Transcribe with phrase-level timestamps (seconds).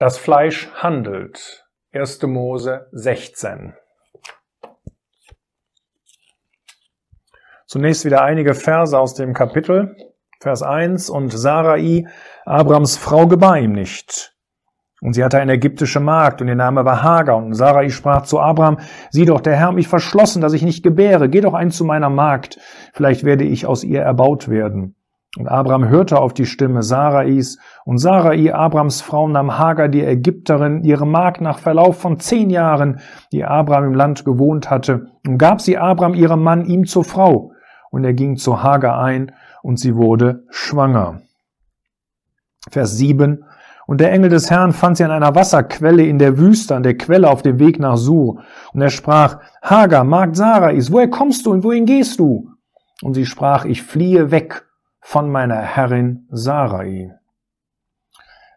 [0.00, 1.66] Das Fleisch handelt.
[1.92, 2.22] 1.
[2.22, 3.74] Mose 16.
[7.66, 9.94] Zunächst wieder einige Verse aus dem Kapitel.
[10.40, 11.10] Vers 1.
[11.10, 12.06] Und Sarai,
[12.46, 14.34] Abrams Frau, gebar ihm nicht.
[15.02, 17.36] Und sie hatte eine ägyptische Magd und ihr Name war Hagar.
[17.36, 18.78] Und Sarai sprach zu Abraham,
[19.10, 21.28] sieh doch, der Herr hat mich verschlossen, dass ich nicht gebäre.
[21.28, 22.58] Geh doch ein zu meiner Magd.
[22.94, 24.96] Vielleicht werde ich aus ihr erbaut werden.
[25.36, 30.82] Und Abraham hörte auf die Stimme Sarais, und Sarai, Abrams Frau, nahm Hagar, die Ägypterin,
[30.82, 32.98] ihre Magd nach Verlauf von zehn Jahren,
[33.30, 37.52] die Abraham im Land gewohnt hatte, und gab sie Abraham, ihrem Mann, ihm zur Frau.
[37.90, 39.32] Und er ging zu Hagar ein,
[39.62, 41.22] und sie wurde schwanger.
[42.68, 43.44] Vers 7.
[43.86, 46.96] Und der Engel des Herrn fand sie an einer Wasserquelle in der Wüste, an der
[46.96, 48.42] Quelle auf dem Weg nach Sur.
[48.72, 52.50] Und er sprach, Hagar, Magd Sarais, woher kommst du und wohin gehst du?
[53.02, 54.64] Und sie sprach, ich fliehe weg
[55.10, 57.12] von meiner Herrin Sarai.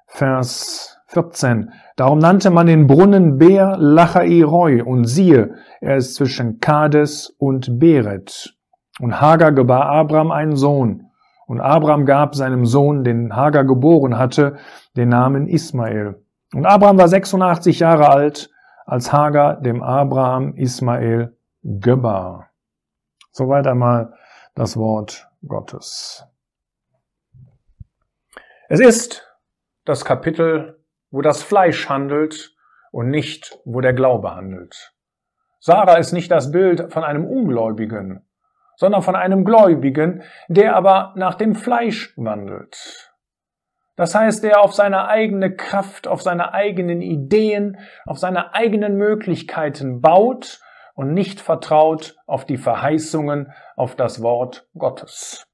[0.05, 1.71] Vers 14.
[1.95, 7.79] Darum nannte man den Brunnen Ber Lachai Roy und siehe, er ist zwischen Kades und
[7.79, 8.55] Beret.
[8.99, 11.07] Und Hagar gebar Abraham einen Sohn.
[11.47, 14.57] Und Abraham gab seinem Sohn, den Hagar geboren hatte,
[14.95, 16.23] den Namen Ismael.
[16.53, 18.51] Und Abraham war 86 Jahre alt,
[18.85, 22.51] als Hagar dem Abraham Ismael gebar.
[23.31, 24.13] Soweit einmal
[24.53, 26.27] das Wort Gottes.
[28.69, 29.27] Es ist
[29.83, 32.55] das Kapitel, wo das Fleisch handelt
[32.91, 34.93] und nicht, wo der Glaube handelt.
[35.59, 38.25] Sarah ist nicht das Bild von einem Ungläubigen,
[38.77, 43.13] sondern von einem Gläubigen, der aber nach dem Fleisch wandelt.
[43.95, 50.01] Das heißt, der auf seine eigene Kraft, auf seine eigenen Ideen, auf seine eigenen Möglichkeiten
[50.01, 50.61] baut
[50.95, 55.47] und nicht vertraut auf die Verheißungen, auf das Wort Gottes.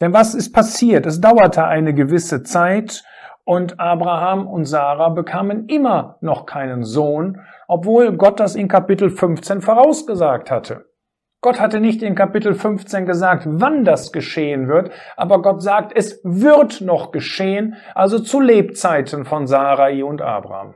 [0.00, 1.06] Denn was ist passiert?
[1.06, 3.04] Es dauerte eine gewisse Zeit
[3.44, 9.60] und Abraham und Sarah bekamen immer noch keinen Sohn, obwohl Gott das in Kapitel 15
[9.60, 10.84] vorausgesagt hatte.
[11.40, 16.20] Gott hatte nicht in Kapitel 15 gesagt, wann das geschehen wird, aber Gott sagt, es
[16.24, 20.74] wird noch geschehen, also zu Lebzeiten von Sarai und Abraham.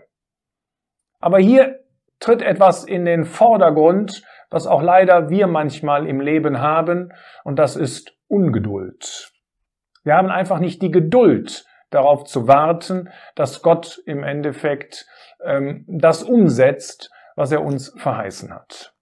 [1.21, 1.81] Aber hier
[2.21, 7.13] tritt etwas in den Vordergrund, was auch leider wir manchmal im Leben haben,
[7.43, 9.31] und das ist Ungeduld.
[10.05, 15.07] Wir haben einfach nicht die Geduld, darauf zu warten, dass Gott im Endeffekt
[15.45, 18.95] ähm, das umsetzt, was er uns verheißen hat.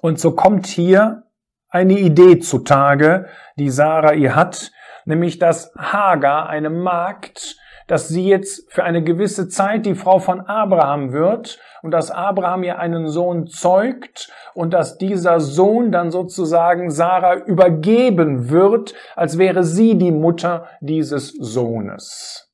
[0.00, 1.22] Und so kommt hier
[1.68, 4.72] eine Idee zutage, die Sarah ihr hat,
[5.04, 7.56] nämlich dass Hagar, eine Magd,
[7.92, 12.62] dass sie jetzt für eine gewisse Zeit die Frau von Abraham wird und dass Abraham
[12.62, 19.62] ihr einen Sohn zeugt und dass dieser Sohn dann sozusagen Sarah übergeben wird, als wäre
[19.62, 22.50] sie die Mutter dieses Sohnes.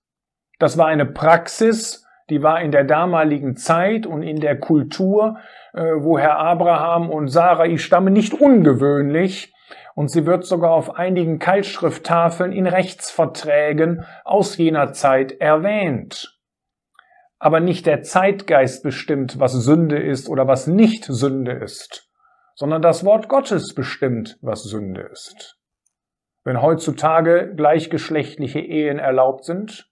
[0.59, 5.37] Das war eine Praxis, die war in der damaligen Zeit und in der Kultur,
[5.73, 9.55] äh, wo Herr Abraham und Sarai stammen, nicht ungewöhnlich.
[9.99, 16.39] Und sie wird sogar auf einigen Keilschrifttafeln in Rechtsverträgen aus jener Zeit erwähnt
[17.39, 22.09] aber nicht der Zeitgeist bestimmt, was Sünde ist oder was nicht Sünde ist,
[22.55, 25.57] sondern das Wort Gottes bestimmt, was Sünde ist.
[26.45, 29.91] Wenn heutzutage gleichgeschlechtliche Ehen erlaubt sind,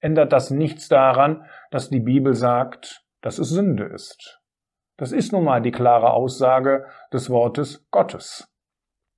[0.00, 4.40] ändert das nichts daran, dass die Bibel sagt, dass es Sünde ist.
[4.98, 8.53] Das ist nun mal die klare Aussage des Wortes Gottes.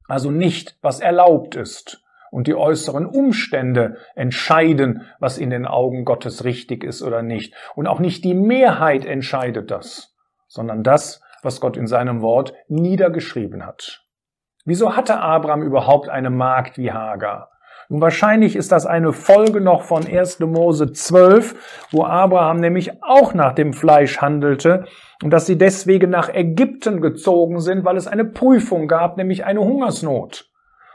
[0.09, 6.45] Also nicht, was erlaubt ist, und die äußeren Umstände entscheiden, was in den Augen Gottes
[6.45, 7.55] richtig ist oder nicht.
[7.75, 10.15] Und auch nicht die Mehrheit entscheidet das,
[10.47, 14.05] sondern das, was Gott in seinem Wort niedergeschrieben hat.
[14.65, 17.51] Wieso hatte Abraham überhaupt eine Magd wie Hagar?
[17.89, 20.41] Nun wahrscheinlich ist das eine Folge noch von 1.
[20.41, 24.85] Mose 12, wo Abraham nämlich auch nach dem Fleisch handelte
[25.23, 29.61] und dass sie deswegen nach Ägypten gezogen sind, weil es eine Prüfung gab, nämlich eine
[29.61, 30.51] Hungersnot.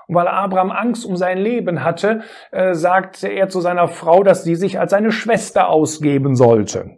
[0.08, 2.22] Und weil Abraham Angst um sein Leben hatte,
[2.52, 6.98] äh, sagte er zu seiner Frau, dass sie sich als seine Schwester ausgeben sollte.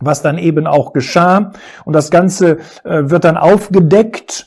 [0.00, 1.52] Was dann eben auch geschah.
[1.84, 4.46] Und das Ganze äh, wird dann aufgedeckt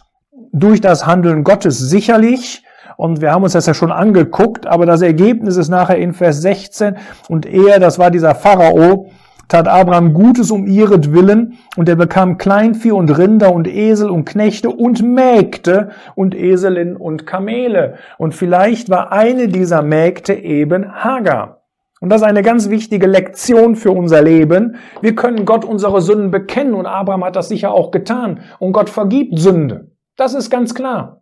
[0.54, 2.63] durch das Handeln Gottes sicherlich.
[2.97, 6.41] Und wir haben uns das ja schon angeguckt, aber das Ergebnis ist nachher in Vers
[6.41, 6.97] 16.
[7.29, 9.11] Und er, das war dieser Pharao,
[9.47, 14.69] tat Abraham Gutes um ihretwillen, und er bekam Kleinvieh und Rinder und Esel und Knechte
[14.69, 17.95] und Mägde und Eselinnen und Kamele.
[18.17, 21.61] Und vielleicht war eine dieser Mägde eben Hagar.
[22.01, 24.75] Und das ist eine ganz wichtige Lektion für unser Leben.
[25.01, 28.41] Wir können Gott unsere Sünden bekennen und Abraham hat das sicher auch getan.
[28.59, 29.91] Und Gott vergibt Sünde.
[30.15, 31.21] Das ist ganz klar.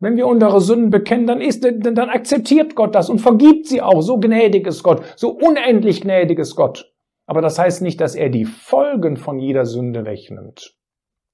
[0.00, 4.00] Wenn wir unsere Sünden bekennen, dann, ist, dann akzeptiert Gott das und vergibt sie auch.
[4.00, 6.90] So gnädig ist Gott, so unendlich gnädig ist Gott.
[7.26, 10.74] Aber das heißt nicht, dass er die Folgen von jeder Sünde wegnimmt.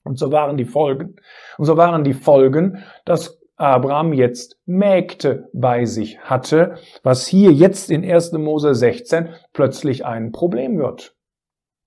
[0.05, 1.17] Und so waren die Folgen.
[1.59, 7.91] Und so waren die Folgen, dass Abraham jetzt Mägde bei sich hatte, was hier jetzt
[7.91, 8.33] in 1.
[8.33, 11.17] Mose 16 plötzlich ein Problem wird.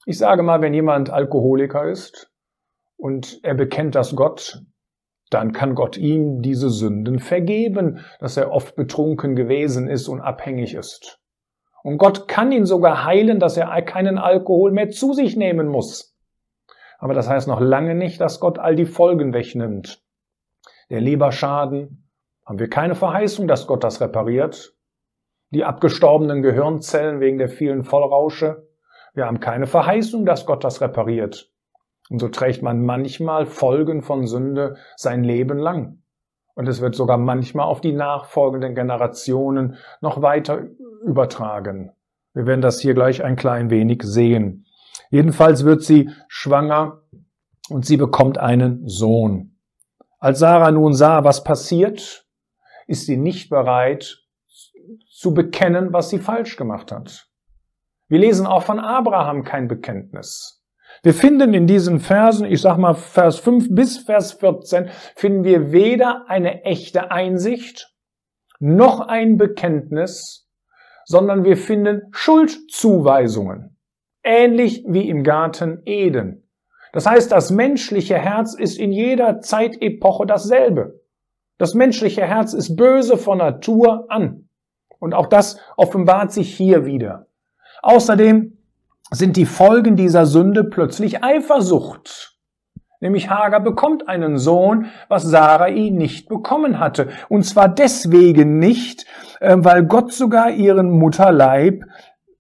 [0.05, 2.31] Ich sage mal, wenn jemand Alkoholiker ist
[2.97, 4.63] und er bekennt das Gott,
[5.29, 10.73] dann kann Gott ihm diese Sünden vergeben, dass er oft betrunken gewesen ist und abhängig
[10.73, 11.19] ist.
[11.83, 16.17] Und Gott kann ihn sogar heilen, dass er keinen Alkohol mehr zu sich nehmen muss.
[16.97, 20.03] Aber das heißt noch lange nicht, dass Gott all die Folgen wegnimmt.
[20.89, 22.09] Der Leberschaden,
[22.45, 24.75] haben wir keine Verheißung, dass Gott das repariert.
[25.51, 28.67] Die abgestorbenen Gehirnzellen wegen der vielen Vollrausche,
[29.13, 31.51] wir haben keine Verheißung, dass Gott das repariert.
[32.09, 36.01] Und so trägt man manchmal Folgen von Sünde sein Leben lang.
[36.55, 40.67] Und es wird sogar manchmal auf die nachfolgenden Generationen noch weiter
[41.05, 41.91] übertragen.
[42.33, 44.65] Wir werden das hier gleich ein klein wenig sehen.
[45.09, 47.01] Jedenfalls wird sie schwanger
[47.69, 49.55] und sie bekommt einen Sohn.
[50.17, 52.27] Als Sarah nun sah, was passiert,
[52.87, 54.25] ist sie nicht bereit
[55.09, 57.27] zu bekennen, was sie falsch gemacht hat.
[58.07, 60.58] Wir lesen auch von Abraham kein Bekenntnis.
[61.01, 65.71] Wir finden in diesen Versen, ich sag mal Vers 5 bis Vers 14, finden wir
[65.71, 67.93] weder eine echte Einsicht
[68.59, 70.49] noch ein Bekenntnis,
[71.05, 73.77] sondern wir finden Schuldzuweisungen.
[74.23, 76.49] Ähnlich wie im Garten Eden.
[76.91, 81.01] Das heißt, das menschliche Herz ist in jeder Zeitepoche dasselbe.
[81.57, 84.49] Das menschliche Herz ist böse von Natur an.
[84.99, 87.27] Und auch das offenbart sich hier wieder.
[87.81, 88.58] Außerdem
[89.11, 92.37] sind die Folgen dieser Sünde plötzlich Eifersucht.
[93.01, 97.07] Nämlich Hagar bekommt einen Sohn, was Sarai nicht bekommen hatte.
[97.29, 99.05] Und zwar deswegen nicht,
[99.39, 101.85] äh, weil Gott sogar ihren Mutterleib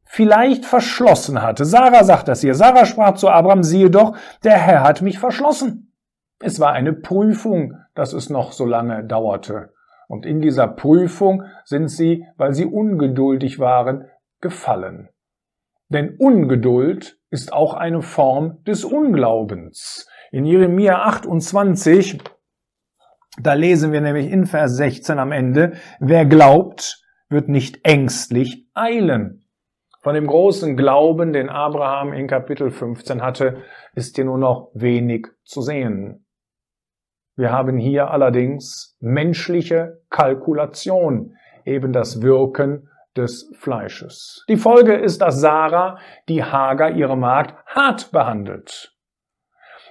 [0.03, 1.65] vielleicht verschlossen hatte.
[1.65, 2.55] Sarah sagt das hier.
[2.55, 5.93] Sarah sprach zu Abraham, siehe doch, der Herr hat mich verschlossen.
[6.39, 9.71] Es war eine Prüfung, dass es noch so lange dauerte.
[10.07, 14.05] Und in dieser Prüfung sind sie, weil sie ungeduldig waren,
[14.41, 15.09] gefallen.
[15.89, 20.07] Denn Ungeduld ist auch eine Form des Unglaubens.
[20.31, 22.21] In Jeremia 28,
[23.41, 29.45] da lesen wir nämlich in Vers 16 am Ende, wer glaubt, wird nicht ängstlich eilen.
[30.01, 33.63] Von dem großen Glauben, den Abraham in Kapitel 15 hatte,
[33.95, 36.25] ist hier nur noch wenig zu sehen.
[37.35, 44.43] Wir haben hier allerdings menschliche Kalkulation, eben das Wirken des Fleisches.
[44.49, 48.95] Die Folge ist, dass Sarah die Hager, ihre Magd, hart behandelt.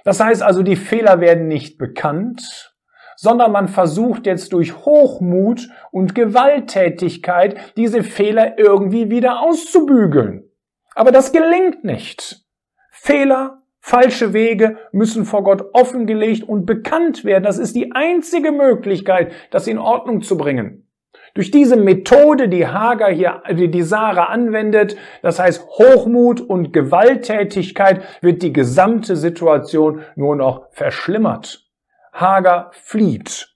[0.03, 2.69] Das heißt also, die Fehler werden nicht bekannt,
[3.15, 10.49] sondern man versucht jetzt durch Hochmut und Gewalttätigkeit diese Fehler irgendwie wieder auszubügeln.
[10.95, 12.45] Aber das gelingt nicht.
[12.91, 17.43] Fehler, falsche Wege müssen vor Gott offengelegt und bekannt werden.
[17.43, 20.88] Das ist die einzige Möglichkeit, das in Ordnung zu bringen.
[21.33, 28.41] Durch diese Methode, die Hager hier, die Sarah anwendet, das heißt Hochmut und Gewalttätigkeit, wird
[28.41, 31.65] die gesamte Situation nur noch verschlimmert.
[32.13, 33.55] Hager flieht.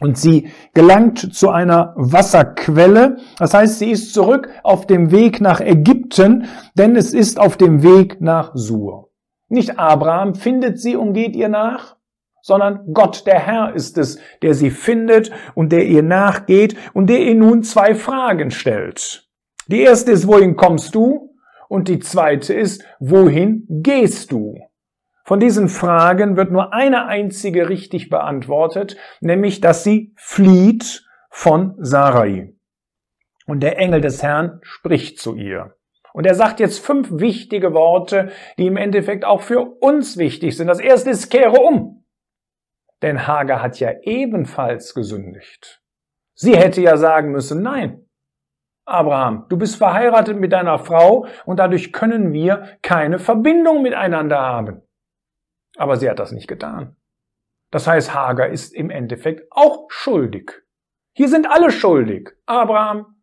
[0.00, 3.18] Und sie gelangt zu einer Wasserquelle.
[3.38, 7.82] Das heißt, sie ist zurück auf dem Weg nach Ägypten, denn es ist auf dem
[7.82, 9.10] Weg nach Sur.
[9.48, 11.96] Nicht Abraham findet sie und geht ihr nach,
[12.42, 17.20] sondern Gott, der Herr, ist es, der sie findet und der ihr nachgeht und der
[17.20, 19.28] ihr nun zwei Fragen stellt.
[19.68, 21.34] Die erste ist, wohin kommst du?
[21.68, 24.58] Und die zweite ist, wohin gehst du?
[25.24, 32.52] Von diesen Fragen wird nur eine einzige richtig beantwortet, nämlich, dass sie flieht von Sarai.
[33.46, 35.76] Und der Engel des Herrn spricht zu ihr.
[36.12, 40.66] Und er sagt jetzt fünf wichtige Worte, die im Endeffekt auch für uns wichtig sind.
[40.66, 42.01] Das erste ist, kehre um.
[43.02, 45.82] Denn Hagar hat ja ebenfalls gesündigt.
[46.34, 48.06] Sie hätte ja sagen müssen, nein,
[48.84, 54.82] Abraham, du bist verheiratet mit deiner Frau und dadurch können wir keine Verbindung miteinander haben.
[55.76, 56.96] Aber sie hat das nicht getan.
[57.70, 60.62] Das heißt, Hagar ist im Endeffekt auch schuldig.
[61.14, 62.30] Hier sind alle schuldig.
[62.46, 63.16] Abraham,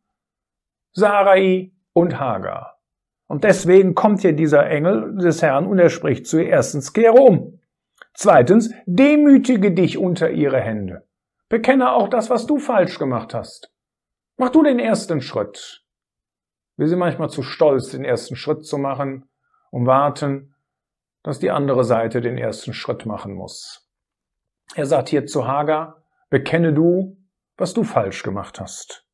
[0.91, 2.79] Sarai und Hagar.
[3.27, 7.13] Und deswegen kommt hier dieser Engel des Herrn und er spricht zu ihr erstens, kehre
[7.13, 7.58] um.
[8.21, 11.07] Zweitens, demütige dich unter ihre Hände.
[11.47, 13.71] Bekenne auch das, was du falsch gemacht hast.
[14.35, 15.85] Mach du den ersten Schritt.
[16.75, 19.29] Wir sind manchmal zu stolz, den ersten Schritt zu machen
[19.71, 20.53] und warten,
[21.23, 23.89] dass die andere Seite den ersten Schritt machen muss.
[24.75, 27.15] Er sagt hier zu Hagar, bekenne du,
[27.55, 29.07] was du falsch gemacht hast.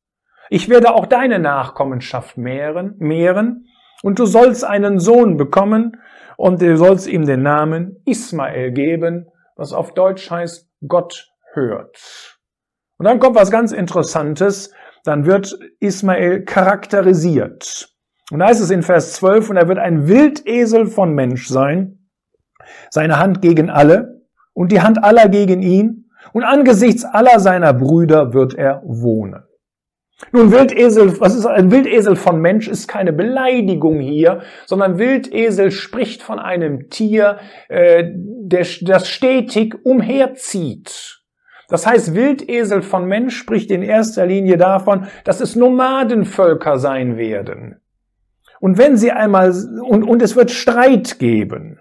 [0.50, 3.68] Ich werde auch deine Nachkommenschaft mehren, mehren,
[4.02, 5.96] und du sollst einen Sohn bekommen,
[6.36, 9.26] und du sollst ihm den Namen Ismael geben,
[9.56, 12.38] was auf Deutsch heißt, Gott hört.
[12.98, 14.72] Und dann kommt was ganz Interessantes,
[15.04, 17.88] dann wird Ismael charakterisiert.
[18.30, 22.08] Und da ist es in Vers 12, und er wird ein Wildesel von Mensch sein,
[22.90, 24.22] seine Hand gegen alle
[24.52, 29.45] und die Hand aller gegen ihn, und angesichts aller seiner Brüder wird er wohnen.
[30.32, 36.22] Nun, Wildesel, was ist ein Wildesel von Mensch, ist keine Beleidigung hier, sondern Wildesel spricht
[36.22, 41.20] von einem Tier, äh, der, das stetig umherzieht.
[41.68, 47.80] Das heißt, Wildesel von Mensch spricht in erster Linie davon, dass es Nomadenvölker sein werden.
[48.58, 51.80] Und wenn sie einmal, und, und es wird Streit geben,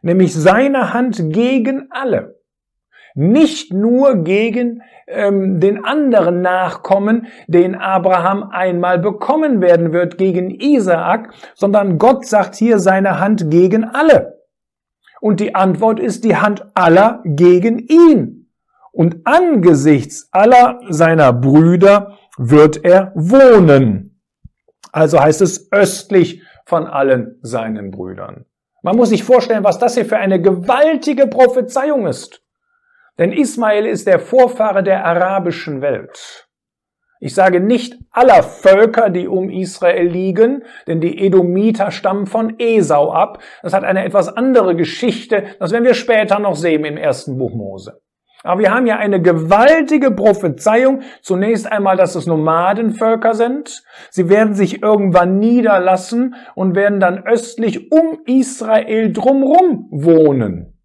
[0.00, 2.33] nämlich seine Hand gegen alle
[3.14, 11.32] nicht nur gegen ähm, den anderen Nachkommen, den Abraham einmal bekommen werden wird, gegen Isaak,
[11.54, 14.40] sondern Gott sagt hier seine Hand gegen alle.
[15.20, 18.50] Und die Antwort ist die Hand aller gegen ihn.
[18.92, 24.20] Und angesichts aller seiner Brüder wird er wohnen.
[24.92, 28.44] Also heißt es östlich von allen seinen Brüdern.
[28.82, 32.43] Man muss sich vorstellen, was das hier für eine gewaltige Prophezeiung ist.
[33.18, 36.48] Denn Ismael ist der Vorfahre der arabischen Welt.
[37.20, 43.12] Ich sage nicht aller Völker, die um Israel liegen, denn die Edomiter stammen von Esau
[43.12, 43.42] ab.
[43.62, 45.44] Das hat eine etwas andere Geschichte.
[45.58, 48.00] Das werden wir später noch sehen im ersten Buch Mose.
[48.42, 51.00] Aber wir haben ja eine gewaltige Prophezeiung.
[51.22, 53.82] Zunächst einmal, dass es Nomadenvölker sind.
[54.10, 60.78] Sie werden sich irgendwann niederlassen und werden dann östlich um Israel drumrum wohnen.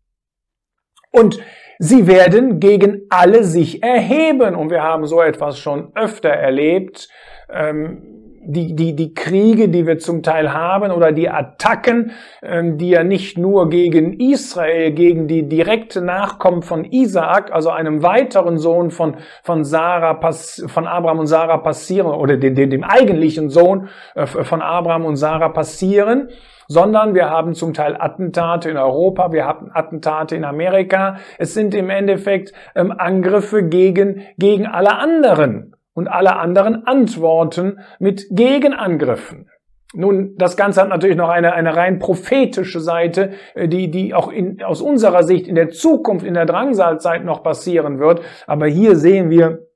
[1.11, 1.41] Und
[1.81, 4.53] Sie werden gegen alle sich erheben.
[4.53, 7.07] Und wir haben so etwas schon öfter erlebt.
[7.49, 12.89] Ähm, die, die, die Kriege, die wir zum Teil haben oder die Attacken, ähm, die
[12.89, 18.91] ja nicht nur gegen Israel, gegen die direkte Nachkommen von Isaak, also einem weiteren Sohn
[18.91, 24.25] von, von Sarah, von Abraham und Sarah passieren, oder dem, dem, dem eigentlichen Sohn äh,
[24.25, 26.29] von Abraham und Sarah passieren,
[26.69, 31.17] sondern wir haben zum Teil Attentate in Europa, wir haben Attentate in Amerika.
[31.39, 38.27] Es sind im Endeffekt ähm, Angriffe gegen, gegen alle anderen und alle anderen antworten mit
[38.29, 39.49] Gegenangriffen.
[39.95, 44.31] Nun, das Ganze hat natürlich noch eine, eine rein prophetische Seite, äh, die, die auch
[44.31, 48.21] in, aus unserer Sicht in der Zukunft, in der Drangsalzeit noch passieren wird.
[48.45, 49.68] Aber hier sehen wir,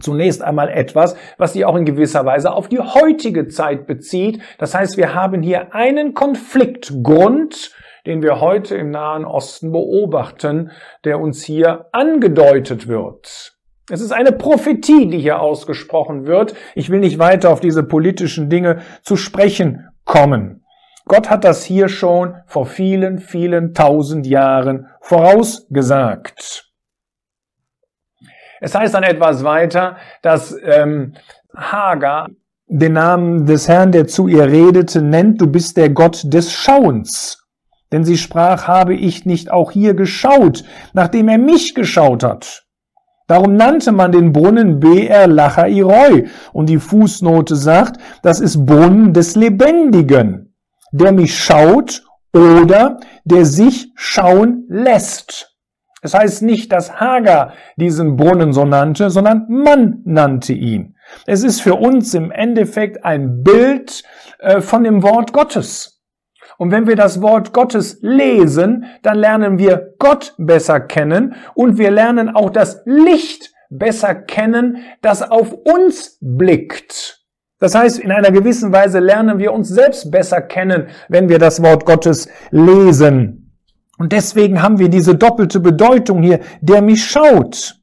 [0.00, 4.40] Zunächst einmal etwas, was sich auch in gewisser Weise auf die heutige Zeit bezieht.
[4.58, 7.72] Das heißt, wir haben hier einen Konfliktgrund,
[8.06, 10.70] den wir heute im Nahen Osten beobachten,
[11.04, 13.52] der uns hier angedeutet wird.
[13.90, 16.54] Es ist eine Prophetie, die hier ausgesprochen wird.
[16.74, 20.64] Ich will nicht weiter auf diese politischen Dinge zu sprechen kommen.
[21.06, 26.71] Gott hat das hier schon vor vielen, vielen tausend Jahren vorausgesagt.
[28.62, 31.14] Es heißt dann etwas weiter, dass ähm,
[31.52, 32.28] Hagar
[32.68, 37.44] den Namen des Herrn, der zu ihr redete, nennt, du bist der Gott des Schauens.
[37.90, 42.64] Denn sie sprach, habe ich nicht auch hier geschaut, nachdem er mich geschaut hat.
[43.26, 46.28] Darum nannte man den Brunnen Be'er Lachairoi.
[46.52, 50.54] Und die Fußnote sagt, das ist Brunnen des Lebendigen,
[50.92, 55.51] der mich schaut oder der sich schauen lässt.
[56.02, 60.96] Es heißt nicht, dass Hagar diesen Brunnen so nannte, sondern man nannte ihn.
[61.26, 64.02] Es ist für uns im Endeffekt ein Bild
[64.40, 66.02] äh, von dem Wort Gottes.
[66.58, 71.90] Und wenn wir das Wort Gottes lesen, dann lernen wir Gott besser kennen und wir
[71.90, 77.20] lernen auch das Licht besser kennen, das auf uns blickt.
[77.58, 81.62] Das heißt, in einer gewissen Weise lernen wir uns selbst besser kennen, wenn wir das
[81.62, 83.41] Wort Gottes lesen.
[84.02, 87.76] Und deswegen haben wir diese doppelte Bedeutung hier, der mich schaut.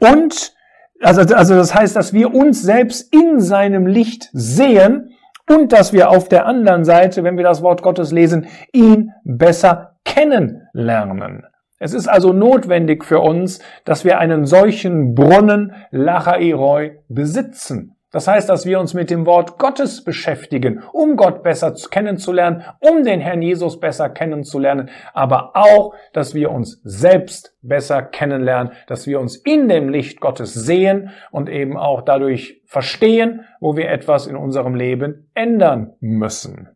[0.00, 0.54] Und,
[1.00, 5.14] also, also das heißt, dass wir uns selbst in seinem Licht sehen
[5.48, 10.00] und dass wir auf der anderen Seite, wenn wir das Wort Gottes lesen, ihn besser
[10.04, 11.44] kennenlernen.
[11.78, 17.94] Es ist also notwendig für uns, dass wir einen solchen Brunnen Lachairoi besitzen.
[18.12, 23.02] Das heißt, dass wir uns mit dem Wort Gottes beschäftigen, um Gott besser kennenzulernen, um
[23.04, 29.18] den Herrn Jesus besser kennenzulernen, aber auch, dass wir uns selbst besser kennenlernen, dass wir
[29.18, 34.36] uns in dem Licht Gottes sehen und eben auch dadurch verstehen, wo wir etwas in
[34.36, 36.68] unserem Leben ändern müssen.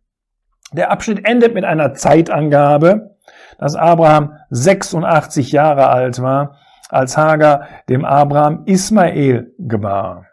[0.72, 3.16] Der Abschnitt endet mit einer Zeitangabe,
[3.58, 6.56] dass Abraham 86 Jahre alt war,
[6.88, 10.26] als Hagar dem Abraham Ismael gebar.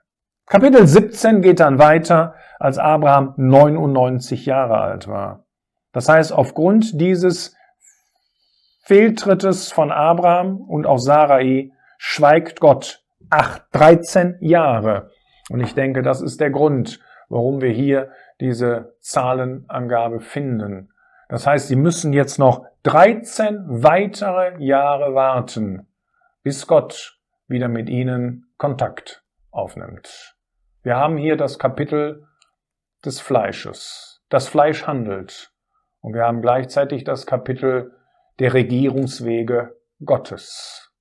[0.46, 5.46] Kapitel 17 geht dann weiter, als Abraham 99 Jahre alt war.
[5.94, 7.56] Das heißt, aufgrund dieses
[8.84, 15.10] Fehltrittes von Abraham und auch Sarai schweigt Gott acht, 13 Jahre.
[15.50, 20.94] Und ich denke, das ist der Grund, warum wir hier diese Zahlenangabe finden.
[21.30, 25.88] Das heißt, sie müssen jetzt noch 13 weitere Jahre warten,
[26.44, 30.33] bis Gott wieder mit ihnen Kontakt aufnimmt.
[30.84, 32.28] Wir haben hier das Kapitel
[33.06, 34.22] des Fleisches.
[34.28, 35.54] Das Fleisch handelt.
[36.02, 37.96] Und wir haben gleichzeitig das Kapitel
[38.40, 40.92] der Regierungswege Gottes.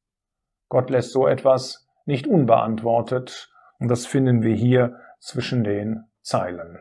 [0.68, 6.78] Gott lässt so etwas nicht unbeantwortet und das finden wir hier zwischen den Zeilen.